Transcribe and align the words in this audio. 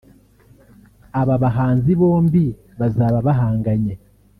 Aba 1.21 1.35
bahanzi 1.43 1.91
bombi 1.99 2.43
bazaba 2.79 3.17
bahanganye 3.27 3.93